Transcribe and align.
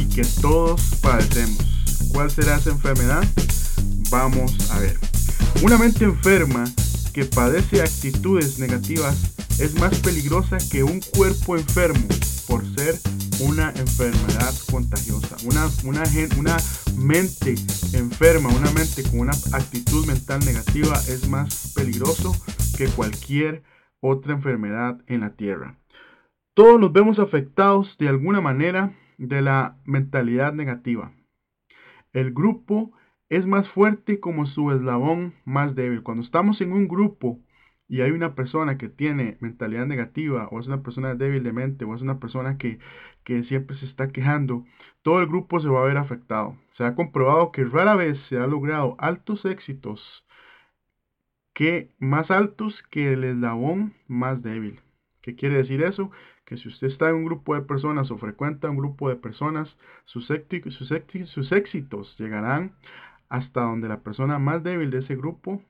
y 0.00 0.06
que 0.06 0.24
todos 0.40 0.80
padecemos. 1.02 1.58
¿Cuál 2.14 2.30
será 2.30 2.56
esa 2.56 2.70
enfermedad? 2.70 3.22
Vamos 4.08 4.70
a 4.70 4.78
ver. 4.78 4.98
Una 5.62 5.76
mente 5.76 6.06
enferma 6.06 6.64
que 7.12 7.26
padece 7.26 7.82
actitudes 7.82 8.58
negativas 8.58 9.16
es 9.60 9.78
más 9.80 10.00
peligrosa 10.00 10.58
que 10.70 10.82
un 10.82 11.00
cuerpo 11.16 11.56
enfermo 11.56 12.06
por 12.46 12.64
ser 12.74 12.94
una 13.40 13.70
enfermedad 13.70 14.52
contagiosa. 14.70 15.36
Una, 15.44 15.66
una, 15.84 16.56
mente 16.96 17.54
enferma, 17.94 18.48
una 18.50 18.70
mente 18.72 19.02
con 19.10 19.20
una 19.20 19.32
actitud 19.52 20.06
mental 20.06 20.40
negativa 20.44 20.94
es 21.08 21.28
más 21.28 21.72
peligroso 21.74 22.32
que 22.76 22.86
cualquier 22.86 23.62
otra 24.00 24.34
enfermedad 24.34 25.00
en 25.06 25.20
la 25.20 25.34
tierra. 25.34 25.78
Todos 26.54 26.80
nos 26.80 26.92
vemos 26.92 27.18
afectados 27.18 27.96
de 27.98 28.08
alguna 28.08 28.40
manera 28.40 28.94
de 29.18 29.42
la 29.42 29.76
mentalidad 29.84 30.52
negativa. 30.52 31.12
El 32.12 32.32
grupo 32.32 32.92
es 33.28 33.46
más 33.46 33.68
fuerte 33.68 34.20
como 34.20 34.46
su 34.46 34.70
eslabón 34.72 35.34
más 35.44 35.74
débil. 35.74 36.02
Cuando 36.02 36.22
estamos 36.22 36.60
en 36.60 36.72
un 36.72 36.86
grupo 36.86 37.40
y 37.92 38.00
hay 38.00 38.10
una 38.10 38.34
persona 38.34 38.78
que 38.78 38.88
tiene 38.88 39.36
mentalidad 39.40 39.84
negativa 39.84 40.48
o 40.50 40.58
es 40.58 40.66
una 40.66 40.82
persona 40.82 41.14
débil 41.14 41.42
de 41.42 41.52
mente 41.52 41.84
o 41.84 41.94
es 41.94 42.00
una 42.00 42.18
persona 42.20 42.56
que, 42.56 42.78
que 43.22 43.44
siempre 43.44 43.76
se 43.76 43.84
está 43.84 44.08
quejando, 44.08 44.64
todo 45.02 45.20
el 45.20 45.26
grupo 45.26 45.60
se 45.60 45.68
va 45.68 45.82
a 45.82 45.84
ver 45.84 45.98
afectado. 45.98 46.56
Se 46.78 46.84
ha 46.84 46.94
comprobado 46.94 47.52
que 47.52 47.64
rara 47.64 47.94
vez 47.94 48.18
se 48.30 48.38
ha 48.38 48.46
logrado 48.46 48.96
altos 48.98 49.44
éxitos 49.44 50.24
que 51.52 51.90
más 51.98 52.30
altos 52.30 52.82
que 52.90 53.12
el 53.12 53.24
eslabón 53.24 53.92
más 54.08 54.42
débil. 54.42 54.80
¿Qué 55.20 55.34
quiere 55.34 55.56
decir 55.58 55.82
eso? 55.82 56.10
Que 56.46 56.56
si 56.56 56.68
usted 56.68 56.86
está 56.86 57.10
en 57.10 57.16
un 57.16 57.24
grupo 57.26 57.54
de 57.54 57.60
personas 57.60 58.10
o 58.10 58.16
frecuenta 58.16 58.70
un 58.70 58.78
grupo 58.78 59.10
de 59.10 59.16
personas, 59.16 59.76
sus, 60.06 60.30
éxitos 60.30 62.16
llegarán 62.18 62.72
hasta 63.28 63.60
donde 63.60 63.88
la 63.88 64.00
persona 64.00 64.38
más 64.38 64.62
débil 64.62 64.90
de 64.90 65.00
ese 65.00 65.14
grupo 65.14 65.62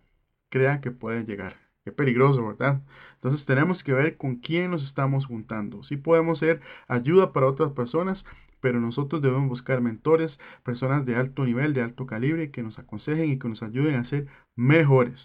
crea 0.50 0.80
que 0.80 0.92
puede 0.92 1.24
llegar. 1.24 1.71
Qué 1.84 1.90
peligroso, 1.90 2.46
¿verdad? 2.46 2.80
Entonces 3.14 3.44
tenemos 3.44 3.82
que 3.82 3.92
ver 3.92 4.16
con 4.16 4.36
quién 4.36 4.70
nos 4.70 4.84
estamos 4.84 5.26
juntando. 5.26 5.82
Sí 5.82 5.96
podemos 5.96 6.38
ser 6.38 6.60
ayuda 6.86 7.32
para 7.32 7.48
otras 7.48 7.72
personas, 7.72 8.24
pero 8.60 8.80
nosotros 8.80 9.20
debemos 9.20 9.48
buscar 9.48 9.80
mentores, 9.80 10.38
personas 10.64 11.04
de 11.06 11.16
alto 11.16 11.44
nivel, 11.44 11.74
de 11.74 11.82
alto 11.82 12.06
calibre, 12.06 12.52
que 12.52 12.62
nos 12.62 12.78
aconsejen 12.78 13.30
y 13.32 13.38
que 13.38 13.48
nos 13.48 13.62
ayuden 13.62 13.96
a 13.96 14.04
ser 14.04 14.28
mejores. 14.54 15.20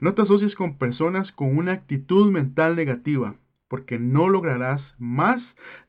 No 0.00 0.14
te 0.14 0.22
asocies 0.22 0.54
con 0.54 0.78
personas 0.78 1.30
con 1.32 1.56
una 1.56 1.72
actitud 1.72 2.30
mental 2.30 2.74
negativa, 2.74 3.36
porque 3.68 3.98
no 3.98 4.28
lograrás 4.28 4.82
más 4.98 5.42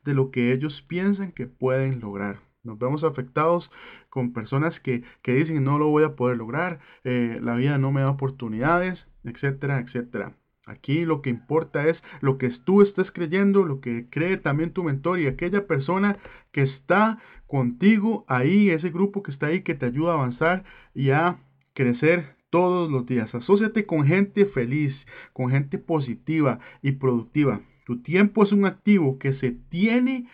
de 0.04 0.12
lo 0.12 0.30
que 0.30 0.52
ellos 0.52 0.82
piensan 0.82 1.32
que 1.32 1.46
pueden 1.46 2.00
lograr. 2.00 2.49
Nos 2.62 2.78
vemos 2.78 3.04
afectados 3.04 3.70
con 4.10 4.32
personas 4.32 4.78
que, 4.80 5.02
dicen 5.24 5.64
no 5.64 5.78
lo 5.78 5.88
voy 5.88 6.04
a 6.04 6.14
poder 6.16 6.36
lograr, 6.36 6.80
eh, 7.04 7.38
la 7.40 7.54
vida 7.54 7.78
no 7.78 7.90
me 7.92 8.02
da 8.02 8.10
oportunidades, 8.10 9.06
etcétera, 9.24 9.80
etcétera. 9.80 10.34
Aquí 10.66 11.04
lo 11.04 11.22
que 11.22 11.30
importa 11.30 11.88
es 11.88 12.00
lo 12.20 12.38
que 12.38 12.50
tú 12.50 12.82
estás 12.82 13.10
creyendo, 13.10 13.64
lo 13.64 13.80
que 13.80 14.08
cree 14.10 14.36
también 14.36 14.72
tu 14.72 14.84
mentor 14.84 15.18
y 15.18 15.26
aquella 15.26 15.66
persona 15.66 16.18
que 16.52 16.62
está 16.62 17.18
contigo 17.46 18.24
ahí, 18.28 18.70
ese 18.70 18.90
grupo 18.90 19.22
que 19.22 19.32
está 19.32 19.46
ahí 19.46 19.62
que 19.62 19.74
te 19.74 19.86
ayuda 19.86 20.12
a 20.12 20.14
avanzar 20.14 20.64
y 20.94 21.10
a 21.10 21.38
crecer 21.74 22.36
todos 22.50 22.90
los 22.90 23.06
días. 23.06 23.34
Asociate 23.34 23.86
con 23.86 24.04
gente 24.04 24.46
feliz, 24.46 24.94
con 25.32 25.50
gente 25.50 25.78
positiva 25.78 26.60
y 26.82 26.92
productiva. 26.92 27.62
Tu 27.86 28.02
tiempo 28.02 28.44
es 28.44 28.52
un 28.52 28.66
activo 28.66 29.18
que 29.18 29.32
se 29.34 29.52
tiene 29.70 30.28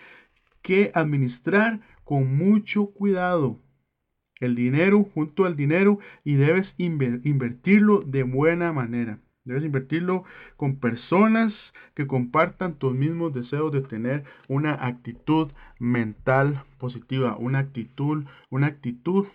que 0.67 0.91
administrar 0.95 1.79
con 2.03 2.37
mucho 2.37 2.87
cuidado 2.87 3.61
el 4.41 4.57
dinero 4.57 5.05
junto 5.15 5.45
al 5.45 5.55
dinero 5.55 6.01
y 6.25 6.35
debes 6.35 6.67
invertirlo 6.77 8.03
de 8.03 8.25
buena 8.25 8.73
manera. 8.73 9.21
Debes 9.45 9.63
invertirlo 9.63 10.25
con 10.57 10.81
personas 10.81 11.55
que 11.95 12.09
compartan 12.09 12.75
tus 12.81 12.95
mismos 12.95 13.33
deseos 13.33 13.73
de 13.73 13.83
tener 13.83 14.25
una 14.49 14.87
actitud 14.89 15.53
mental 15.79 16.65
positiva, 16.79 17.37
una 17.39 17.61
actitud, 17.61 18.25
una 18.51 18.67
actitud 18.67 19.27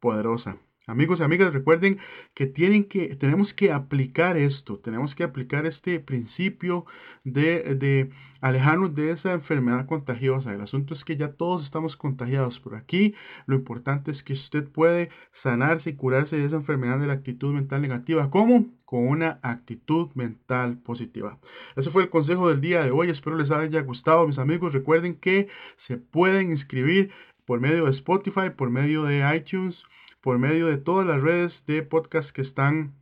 poderosa. 0.00 0.56
Amigos 0.90 1.20
y 1.20 1.22
amigas, 1.22 1.52
recuerden 1.52 1.98
que, 2.34 2.46
tienen 2.46 2.84
que 2.84 3.14
tenemos 3.14 3.54
que 3.54 3.70
aplicar 3.70 4.36
esto, 4.36 4.78
tenemos 4.78 5.14
que 5.14 5.22
aplicar 5.22 5.64
este 5.64 6.00
principio 6.00 6.84
de, 7.22 7.76
de, 7.76 8.10
alejarnos 8.40 8.96
de 8.96 9.12
esa 9.12 9.32
enfermedad 9.32 9.86
contagiosa. 9.86 10.52
El 10.52 10.62
asunto 10.62 10.94
es 10.94 11.04
que 11.04 11.16
ya 11.16 11.32
todos 11.32 11.64
estamos 11.64 11.96
contagiados 11.96 12.58
por 12.58 12.74
aquí. 12.74 13.14
Lo 13.46 13.54
importante 13.54 14.10
es 14.10 14.22
que 14.24 14.32
usted 14.32 14.66
puede 14.68 15.10
sanarse 15.44 15.90
y 15.90 15.94
curarse 15.94 16.36
de 16.36 16.46
esa 16.46 16.56
enfermedad 16.56 16.98
de 16.98 17.06
la 17.06 17.12
actitud 17.12 17.54
mental 17.54 17.82
negativa. 17.82 18.28
¿Cómo? 18.30 18.66
Con 18.84 19.06
una 19.06 19.38
actitud 19.42 20.08
mental 20.14 20.78
positiva. 20.78 21.38
Ese 21.76 21.90
fue 21.90 22.02
el 22.02 22.10
consejo 22.10 22.48
del 22.48 22.60
día 22.60 22.82
de 22.82 22.90
hoy. 22.90 23.10
Espero 23.10 23.36
les 23.36 23.50
haya 23.52 23.82
gustado, 23.82 24.26
mis 24.26 24.38
amigos. 24.38 24.72
Recuerden 24.72 25.14
que 25.16 25.46
se 25.86 25.98
pueden 25.98 26.50
inscribir 26.50 27.12
por 27.46 27.60
medio 27.60 27.84
de 27.84 27.92
Spotify, 27.92 28.50
por 28.56 28.70
medio 28.70 29.04
de 29.04 29.36
iTunes 29.36 29.80
por 30.20 30.38
medio 30.38 30.66
de 30.66 30.78
todas 30.78 31.06
las 31.06 31.20
redes 31.22 31.52
de 31.66 31.82
podcast 31.82 32.30
que 32.30 32.42
están 32.42 32.94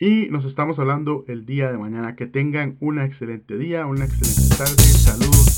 Y 0.00 0.28
nos 0.30 0.44
estamos 0.44 0.78
hablando 0.78 1.24
el 1.26 1.44
día 1.44 1.72
de 1.72 1.78
mañana. 1.78 2.14
Que 2.14 2.26
tengan 2.26 2.76
un 2.80 3.00
excelente 3.00 3.58
día, 3.58 3.84
una 3.86 4.04
excelente 4.04 4.56
tarde. 4.56 4.76
Saludos. 4.76 5.56